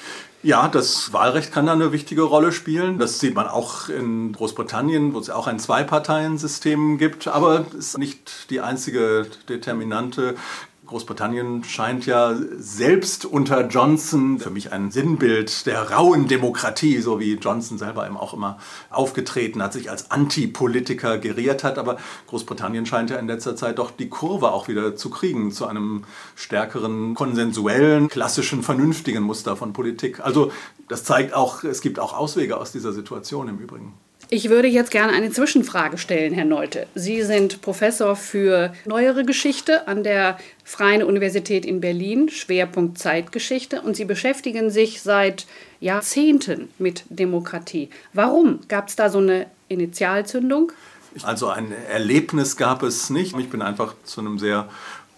[0.47, 3.01] Ja, das Wahlrecht kann da eine wichtige Rolle spielen.
[3.01, 7.27] Das sieht man auch in Großbritannien, wo es auch ein Zwei-Parteien-System gibt.
[7.27, 10.37] Aber es ist nicht die einzige Determinante
[10.87, 17.35] Großbritannien scheint ja selbst unter Johnson für mich ein Sinnbild der rauen Demokratie, so wie
[17.35, 18.59] Johnson selber eben auch immer
[18.91, 21.79] aufgetreten hat, sich als Antipolitiker geriert hat.
[21.79, 21.97] Aber
[22.29, 26.05] Großbritannien scheint ja in letzter Zeit doch die Kurve auch wieder zu kriegen zu einem
[26.37, 30.21] stärkeren, konsensuellen, klassischen, vernünftigen Muster von Politik.
[30.21, 30.53] Also
[30.89, 33.95] das zeigt auch, es gibt auch Auswege aus dieser Situation im Übrigen.
[34.29, 36.89] Ich würde jetzt gerne eine Zwischenfrage stellen, Herr Neute.
[36.97, 43.95] Sie sind Professor für neuere Geschichte an der Freien Universität in Berlin, Schwerpunkt Zeitgeschichte, und
[43.95, 45.47] Sie beschäftigen sich seit
[45.79, 47.89] Jahrzehnten mit Demokratie.
[48.15, 48.59] Warum?
[48.67, 50.73] Gab es da so eine Initialzündung?
[51.23, 53.39] Also ein Erlebnis gab es nicht.
[53.39, 54.69] Ich bin einfach zu einem sehr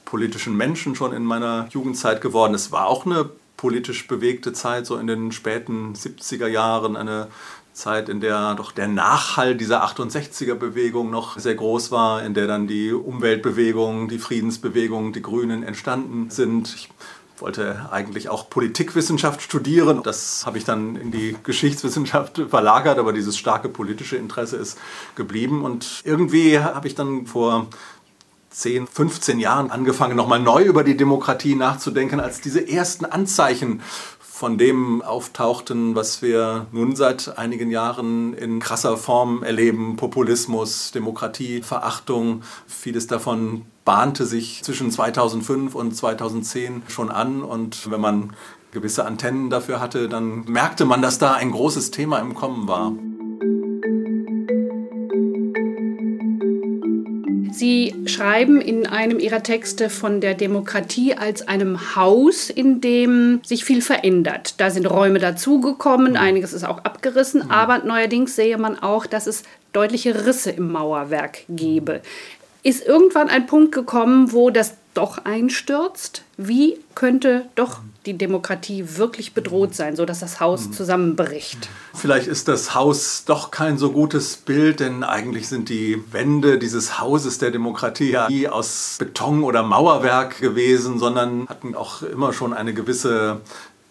[0.04, 2.52] politischen Menschen schon in meiner Jugendzeit geworden.
[2.52, 7.28] Es war auch eine politisch bewegte Zeit, so in den späten 70er Jahren, eine
[7.78, 12.66] Zeit, in der doch der Nachhall dieser 68er-Bewegung noch sehr groß war, in der dann
[12.66, 16.74] die Umweltbewegung, die Friedensbewegung, die Grünen entstanden sind.
[16.74, 16.90] Ich
[17.38, 20.02] wollte eigentlich auch Politikwissenschaft studieren.
[20.02, 24.76] Das habe ich dann in die Geschichtswissenschaft verlagert, aber dieses starke politische Interesse ist
[25.14, 25.64] geblieben.
[25.64, 27.68] Und irgendwie habe ich dann vor
[28.50, 33.82] 10, 15 Jahren angefangen, nochmal neu über die Demokratie nachzudenken, als diese ersten Anzeichen
[34.38, 39.96] von dem auftauchten, was wir nun seit einigen Jahren in krasser Form erleben.
[39.96, 47.42] Populismus, Demokratieverachtung, vieles davon bahnte sich zwischen 2005 und 2010 schon an.
[47.42, 48.32] Und wenn man
[48.70, 52.92] gewisse Antennen dafür hatte, dann merkte man, dass da ein großes Thema im Kommen war.
[57.58, 63.64] Sie schreiben in einem Ihrer Texte von der Demokratie als einem Haus, in dem sich
[63.64, 64.54] viel verändert.
[64.58, 66.18] Da sind Räume dazugekommen, mhm.
[66.18, 67.50] einiges ist auch abgerissen, mhm.
[67.50, 69.42] aber neuerdings sehe man auch, dass es
[69.72, 72.00] deutliche Risse im Mauerwerk gebe.
[72.62, 76.22] Ist irgendwann ein Punkt gekommen, wo das doch einstürzt?
[76.40, 80.72] Wie könnte doch die Demokratie wirklich bedroht sein, sodass das Haus hm.
[80.72, 81.68] zusammenbricht?
[81.94, 87.00] Vielleicht ist das Haus doch kein so gutes Bild, denn eigentlich sind die Wände dieses
[87.00, 92.54] Hauses der Demokratie ja nie aus Beton oder Mauerwerk gewesen, sondern hatten auch immer schon
[92.54, 93.40] eine gewisse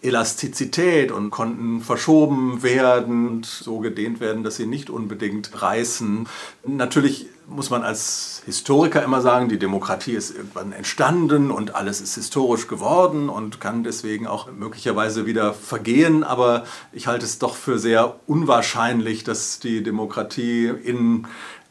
[0.00, 6.28] Elastizität und konnten verschoben werden und so gedehnt werden, dass sie nicht unbedingt reißen.
[6.66, 12.14] Natürlich muss man als Historiker immer sagen, die Demokratie ist irgendwann entstanden und alles ist
[12.14, 16.24] historisch geworden und kann deswegen auch möglicherweise wieder vergehen.
[16.24, 21.26] Aber ich halte es doch für sehr unwahrscheinlich, dass die Demokratie in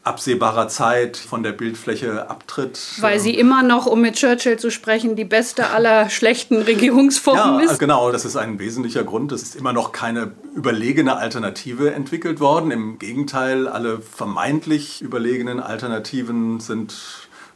[0.08, 2.80] absehbarer Zeit von der Bildfläche abtritt.
[3.00, 7.70] Weil sie immer noch, um mit Churchill zu sprechen, die beste aller schlechten Regierungsformen ja,
[7.70, 7.78] ist.
[7.78, 9.30] Genau, das ist ein wesentlicher Grund.
[9.32, 12.70] Es ist immer noch keine überlegene Alternative entwickelt worden.
[12.70, 16.94] Im Gegenteil, alle vermeintlich überlegenen Alternativen sind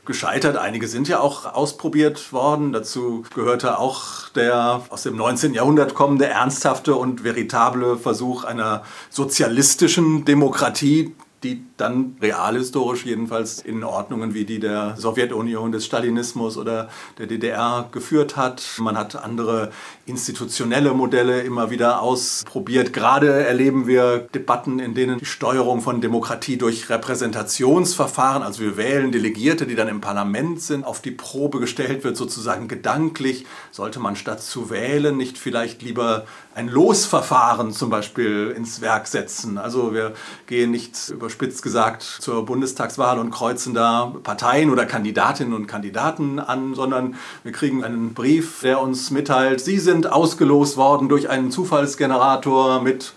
[0.04, 0.56] gescheitert.
[0.56, 2.72] Einige sind ja auch ausprobiert worden.
[2.72, 5.54] Dazu gehörte auch der aus dem 19.
[5.54, 14.34] Jahrhundert kommende ernsthafte und veritable Versuch einer sozialistischen Demokratie, die dann realhistorisch jedenfalls in Ordnungen
[14.34, 18.62] wie die der Sowjetunion, des Stalinismus oder der DDR geführt hat.
[18.78, 19.70] Man hat andere
[20.06, 22.92] institutionelle Modelle immer wieder ausprobiert.
[22.92, 29.12] Gerade erleben wir Debatten, in denen die Steuerung von Demokratie durch Repräsentationsverfahren, also wir wählen
[29.12, 33.46] Delegierte, die dann im Parlament sind, auf die Probe gestellt wird, sozusagen gedanklich.
[33.70, 39.58] Sollte man statt zu wählen nicht vielleicht lieber ein Losverfahren zum Beispiel ins Werk setzen?
[39.58, 40.14] Also wir
[40.46, 40.96] gehen nicht
[41.32, 47.52] überspitzt gesagt zur Bundestagswahl und kreuzen da Parteien oder Kandidatinnen und Kandidaten an, sondern wir
[47.52, 53.14] kriegen einen Brief, der uns mitteilt, Sie sind ausgelost worden durch einen Zufallsgenerator mit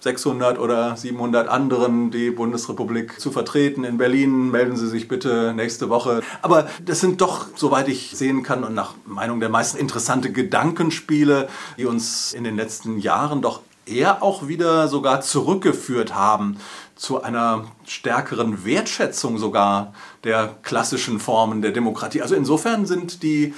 [0.00, 3.82] 600 oder 700 anderen die Bundesrepublik zu vertreten.
[3.82, 6.20] In Berlin melden Sie sich bitte nächste Woche.
[6.42, 11.48] Aber das sind doch, soweit ich sehen kann und nach Meinung der meisten, interessante Gedankenspiele,
[11.76, 16.58] die uns in den letzten Jahren doch eher auch wieder sogar zurückgeführt haben
[16.96, 19.92] zu einer stärkeren Wertschätzung sogar
[20.24, 22.22] der klassischen Formen der Demokratie.
[22.22, 23.54] Also insofern sind die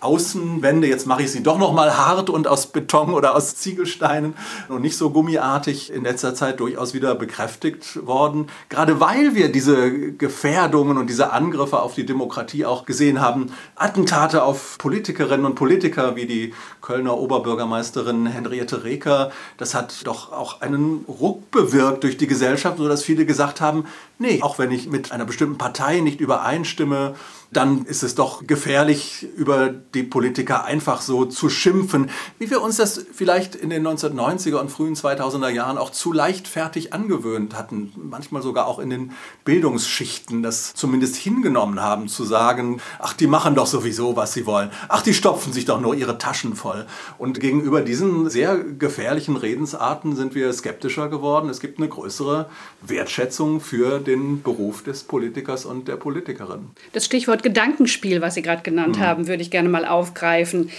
[0.00, 4.34] Außenwände, jetzt mache ich sie doch noch mal hart und aus Beton oder aus Ziegelsteinen
[4.68, 8.46] und nicht so gummiartig in letzter Zeit durchaus wieder bekräftigt worden.
[8.68, 14.42] Gerade weil wir diese Gefährdungen und diese Angriffe auf die Demokratie auch gesehen haben, Attentate
[14.42, 21.04] auf Politikerinnen und Politiker wie die Kölner Oberbürgermeisterin Henriette Reker, das hat doch auch einen
[21.08, 23.84] Ruck bewirkt durch die Gesellschaft, sodass viele gesagt haben,
[24.20, 27.14] Nee, auch wenn ich mit einer bestimmten Partei nicht übereinstimme,
[27.50, 32.76] dann ist es doch gefährlich, über die Politiker einfach so zu schimpfen, wie wir uns
[32.76, 38.42] das vielleicht in den 1990er und frühen 2000er Jahren auch zu leichtfertig angewöhnt hatten, manchmal
[38.42, 39.12] sogar auch in den
[39.44, 44.70] Bildungsschichten das zumindest hingenommen haben, zu sagen, ach, die machen doch sowieso, was sie wollen,
[44.88, 46.86] ach, die stopfen sich doch nur ihre Taschen voll.
[47.16, 51.48] Und gegenüber diesen sehr gefährlichen Redensarten sind wir skeptischer geworden.
[51.48, 52.50] Es gibt eine größere
[52.82, 56.70] Wertschätzung für den Beruf des Politikers und der Politikerin.
[56.92, 59.02] Das Stichwort Gedankenspiel, was Sie gerade genannt mhm.
[59.02, 60.70] haben, würde ich gerne mal aufgreifen.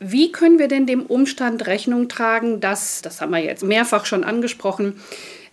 [0.00, 4.24] Wie können wir denn dem Umstand Rechnung tragen, dass, das haben wir jetzt mehrfach schon
[4.24, 5.00] angesprochen,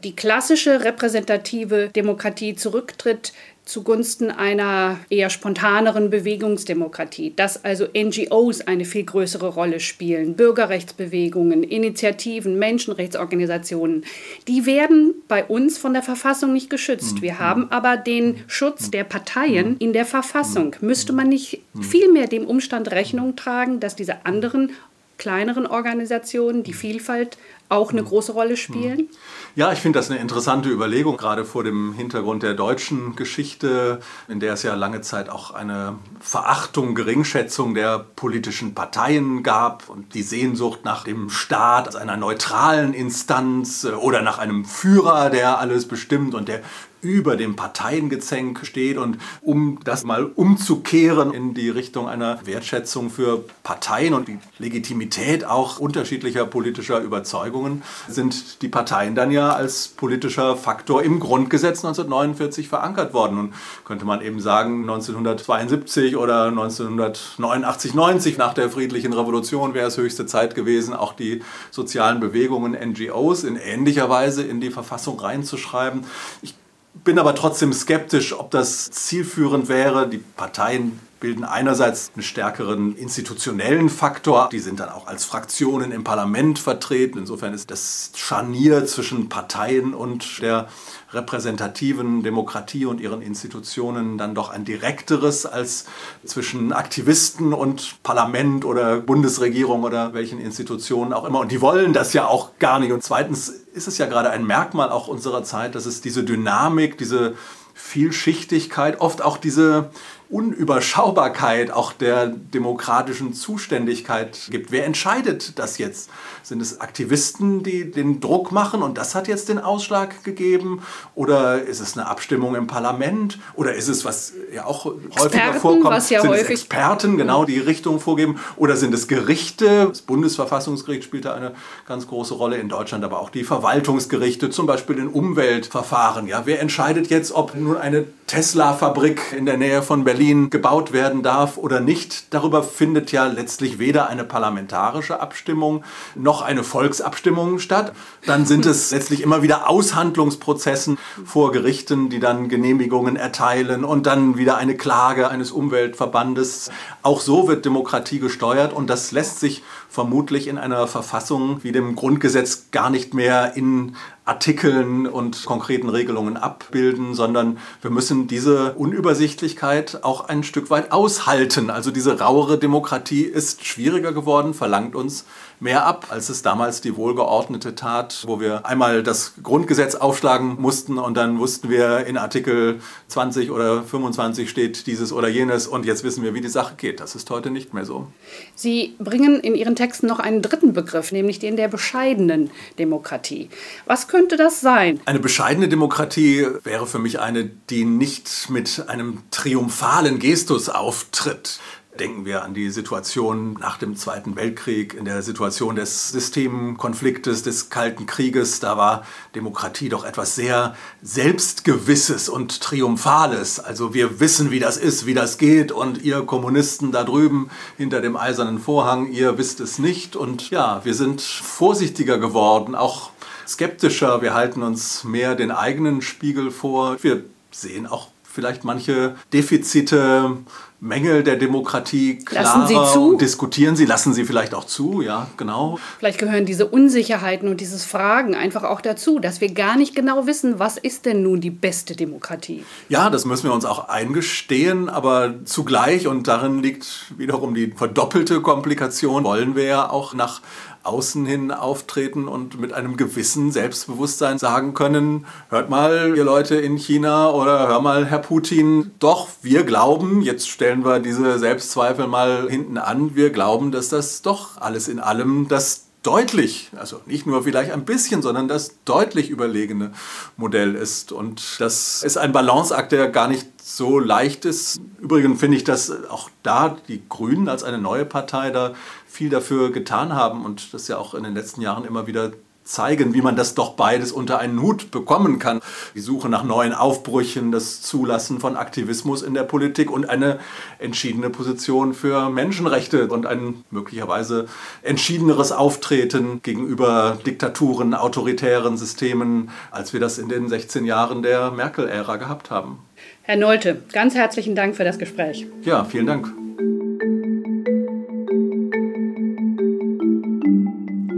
[0.03, 3.33] die klassische repräsentative Demokratie zurücktritt
[3.69, 12.57] zugunsten einer eher spontaneren Bewegungsdemokratie, dass also NGOs eine viel größere Rolle spielen, Bürgerrechtsbewegungen, Initiativen,
[12.57, 14.05] Menschenrechtsorganisationen,
[14.47, 17.21] die werden bei uns von der Verfassung nicht geschützt.
[17.21, 20.75] Wir haben aber den Schutz der Parteien in der Verfassung.
[20.81, 24.71] Müsste man nicht vielmehr dem Umstand Rechnung tragen, dass diese anderen
[25.19, 27.37] kleineren Organisationen die Vielfalt
[27.69, 29.09] auch eine große Rolle spielen?
[29.55, 34.39] Ja, ich finde das eine interessante Überlegung, gerade vor dem Hintergrund der deutschen Geschichte, in
[34.39, 40.23] der es ja lange Zeit auch eine Verachtung, Geringschätzung der politischen Parteien gab und die
[40.23, 45.87] Sehnsucht nach dem Staat als einer neutralen Instanz äh, oder nach einem Führer, der alles
[45.87, 46.61] bestimmt und der
[47.01, 48.97] über dem Parteiengezänk steht.
[48.97, 55.45] Und um das mal umzukehren in die Richtung einer Wertschätzung für Parteien und die Legitimität
[55.45, 57.58] auch unterschiedlicher politischer Überzeugungen,
[58.07, 63.37] sind die Parteien dann ja als politischer Faktor im Grundgesetz 1949 verankert worden.
[63.37, 63.53] Und
[63.85, 70.25] könnte man eben sagen, 1972 oder 1989, 90 nach der friedlichen Revolution wäre es höchste
[70.25, 71.41] Zeit gewesen, auch die
[71.71, 76.05] sozialen Bewegungen, NGOs in ähnlicher Weise in die Verfassung reinzuschreiben.
[76.41, 76.55] Ich
[77.03, 80.07] bin aber trotzdem skeptisch, ob das zielführend wäre.
[80.07, 84.49] Die Parteien bilden einerseits einen stärkeren institutionellen Faktor.
[84.51, 87.17] Die sind dann auch als Fraktionen im Parlament vertreten.
[87.19, 90.69] Insofern ist das Scharnier zwischen Parteien und der
[91.11, 95.85] repräsentativen Demokratie und ihren Institutionen dann doch ein direkteres als
[96.23, 101.39] zwischen Aktivisten und Parlament oder Bundesregierung oder welchen Institutionen auch immer.
[101.39, 102.91] Und die wollen das ja auch gar nicht.
[102.91, 106.97] Und zweitens ist es ja gerade ein Merkmal auch unserer Zeit, dass es diese Dynamik,
[106.97, 107.35] diese
[107.73, 109.89] Vielschichtigkeit, oft auch diese
[110.29, 114.71] Unüberschaubarkeit auch der demokratischen Zuständigkeit gibt.
[114.71, 116.11] Wer entscheidet das jetzt?
[116.49, 120.81] Sind es Aktivisten, die den Druck machen und das hat jetzt den Ausschlag gegeben?
[121.13, 123.37] Oder ist es eine Abstimmung im Parlament?
[123.53, 127.17] Oder ist es, was ja auch Experten, häufiger vorkommt, was ja sind häufig es Experten,
[127.17, 128.39] genau, die Richtung vorgeben?
[128.55, 129.89] Oder sind es Gerichte?
[129.89, 131.51] Das Bundesverfassungsgericht spielt da eine
[131.87, 136.25] ganz große Rolle in Deutschland, aber auch die Verwaltungsgerichte, zum Beispiel in Umweltverfahren.
[136.25, 141.23] Ja, wer entscheidet jetzt, ob nun eine Tesla-Fabrik in der Nähe von Berlin gebaut werden
[141.23, 142.33] darf oder nicht.
[142.33, 145.83] Darüber findet ja letztlich weder eine parlamentarische Abstimmung
[146.13, 147.93] noch eine Volksabstimmung statt.
[148.25, 154.37] Dann sind es letztlich immer wieder Aushandlungsprozessen vor Gerichten, die dann Genehmigungen erteilen und dann
[154.37, 156.71] wieder eine Klage eines Umweltverbandes.
[157.01, 161.95] Auch so wird Demokratie gesteuert und das lässt sich vermutlich in einer Verfassung wie dem
[161.95, 163.95] Grundgesetz gar nicht mehr in
[164.29, 171.71] Artikeln und konkreten Regelungen abbilden, sondern wir müssen diese Unübersichtlichkeit auch ein Stück weit aushalten.
[171.71, 175.25] Also diese rauere Demokratie ist schwieriger geworden, verlangt uns
[175.59, 180.99] mehr ab, als es damals die wohlgeordnete tat, wo wir einmal das Grundgesetz aufschlagen mussten
[180.99, 186.03] und dann wussten wir, in Artikel 20 oder 25 steht dieses oder jenes und jetzt
[186.03, 186.99] wissen wir, wie die Sache geht.
[186.99, 188.07] Das ist heute nicht mehr so.
[188.55, 193.49] Sie bringen in Ihren Texten noch einen dritten Begriff, nämlich den der bescheidenen Demokratie.
[193.85, 194.99] Was könnte das sein?
[195.05, 201.61] Eine bescheidene Demokratie wäre für mich eine, die nicht mit einem triumphalen Gestus auftritt.
[201.99, 207.69] Denken wir an die Situation nach dem Zweiten Weltkrieg, in der Situation des Systemkonfliktes, des
[207.69, 208.61] Kalten Krieges.
[208.61, 213.59] Da war Demokratie doch etwas sehr Selbstgewisses und Triumphales.
[213.59, 217.99] Also wir wissen, wie das ist, wie das geht und ihr Kommunisten da drüben hinter
[217.99, 220.15] dem eisernen Vorhang, ihr wisst es nicht.
[220.15, 223.11] Und ja, wir sind vorsichtiger geworden, auch
[223.45, 224.21] skeptischer.
[224.21, 226.95] Wir halten uns mehr den eigenen Spiegel vor.
[227.03, 230.37] Wir sehen auch vielleicht manche Defizite
[230.81, 233.17] Mängel der Demokratie klarer lassen Sie zu?
[233.17, 235.77] diskutieren Sie, lassen Sie vielleicht auch zu, ja, genau.
[235.97, 240.25] Vielleicht gehören diese Unsicherheiten und dieses Fragen einfach auch dazu, dass wir gar nicht genau
[240.25, 242.63] wissen, was ist denn nun die beste Demokratie?
[242.87, 248.41] Ja, das müssen wir uns auch eingestehen, aber zugleich, und darin liegt wiederum die verdoppelte
[248.41, 250.41] Komplikation, wollen wir ja auch nach
[250.89, 256.77] außen hin auftreten und mit einem gewissen Selbstbewusstsein sagen können, hört mal, ihr Leute in
[256.77, 262.49] China oder hör mal, Herr Putin, doch, wir glauben, jetzt stellen wir diese Selbstzweifel mal
[262.49, 267.43] hinten an, wir glauben, dass das doch alles in allem das deutlich, also nicht nur
[267.43, 269.91] vielleicht ein bisschen, sondern das deutlich überlegene
[270.37, 271.11] Modell ist.
[271.11, 274.79] Und das ist ein Balanceakt, der gar nicht so leicht ist.
[274.99, 278.73] Übrigens finde ich, dass auch da die Grünen als eine neue Partei da
[279.09, 282.31] viel dafür getan haben und das ja auch in den letzten Jahren immer wieder
[282.69, 285.59] zeigen, wie man das doch beides unter einen Hut bekommen kann.
[285.95, 290.39] Die Suche nach neuen Aufbrüchen, das Zulassen von Aktivismus in der Politik und eine
[290.77, 294.47] entschiedene Position für Menschenrechte und ein möglicherweise
[294.83, 302.17] entschiedeneres Auftreten gegenüber Diktaturen, autoritären Systemen, als wir das in den 16 Jahren der Merkel-Ära
[302.17, 302.77] gehabt haben.
[303.23, 305.47] Herr Nolte, ganz herzlichen Dank für das Gespräch.
[305.63, 306.38] Ja, vielen Dank.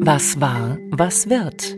[0.04, 1.78] Was war, was wird?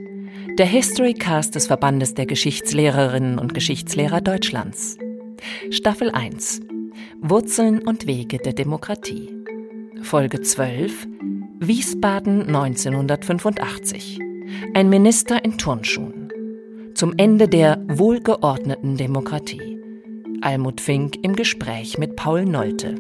[0.57, 4.97] Der Historycast des Verbandes der Geschichtslehrerinnen und Geschichtslehrer Deutschlands.
[5.71, 6.61] Staffel 1.
[7.19, 9.30] Wurzeln und Wege der Demokratie.
[10.03, 11.05] Folge 12.
[11.59, 14.19] Wiesbaden 1985.
[14.74, 16.32] Ein Minister in Turnschuhen.
[16.95, 19.82] Zum Ende der wohlgeordneten Demokratie.
[20.39, 22.95] Almut Fink im Gespräch mit Paul Nolte.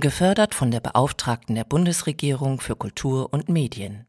[0.00, 4.06] Gefördert von der Beauftragten der Bundesregierung für Kultur und Medien.